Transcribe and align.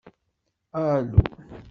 Alu! 0.73 1.17